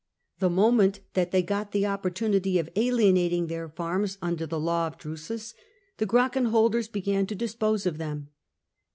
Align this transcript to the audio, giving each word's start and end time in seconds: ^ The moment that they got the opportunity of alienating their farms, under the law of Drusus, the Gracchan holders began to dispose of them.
^ 0.37 0.39
The 0.39 0.49
moment 0.49 1.01
that 1.13 1.29
they 1.29 1.43
got 1.43 1.73
the 1.73 1.85
opportunity 1.85 2.57
of 2.57 2.71
alienating 2.75 3.45
their 3.45 3.69
farms, 3.69 4.17
under 4.19 4.47
the 4.47 4.59
law 4.59 4.87
of 4.87 4.97
Drusus, 4.97 5.53
the 5.97 6.07
Gracchan 6.07 6.47
holders 6.47 6.87
began 6.87 7.27
to 7.27 7.35
dispose 7.35 7.85
of 7.85 7.99
them. 7.99 8.29